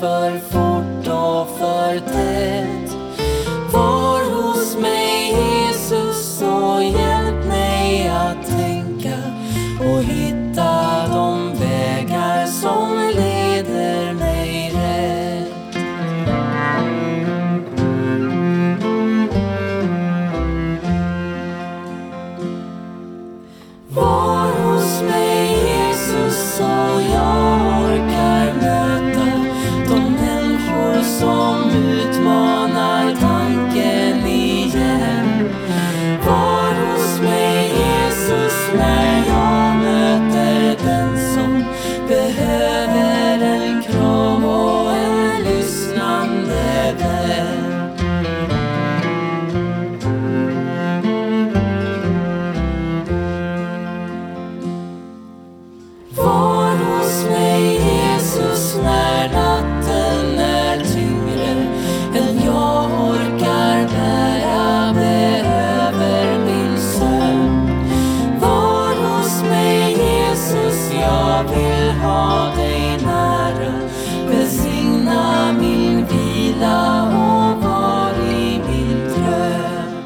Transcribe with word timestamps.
för 0.00 0.38
fort 0.38 1.08
och 1.08 1.58
för 1.58 1.98
tätt. 1.98 2.29
När 38.76 39.26
jag 39.28 39.49
jag 71.40 71.48
vill 71.56 71.90
ha 71.90 72.54
dig 72.56 72.98
nära. 73.04 73.72
Välsigna 74.28 75.52
min 75.52 76.06
vila 76.06 77.02
och 77.02 77.62
var 77.62 78.12
i 78.30 78.60
min 78.68 79.08
dröm. 79.08 80.04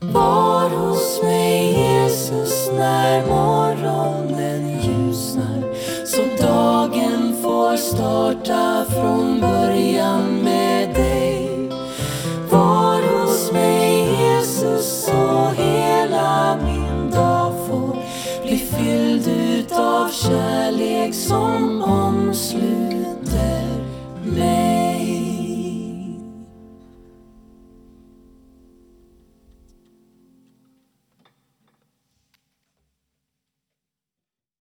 Var 0.00 0.70
hos 0.70 1.22
mig 1.22 1.72
Jesus 1.72 2.70
när 2.78 3.26
morgonen 3.26 4.80
ljusnar 4.80 5.74
så 6.04 6.22
dagen 6.46 7.36
får 7.42 7.76
starta 7.76 8.84
från 8.90 9.40
början 9.40 10.42
med 10.42 10.55
fylld 18.76 19.26
fylld 19.26 19.28
utav 19.28 20.08
kärlek 20.08 21.14
som 21.14 21.82
omsluter 21.82 23.25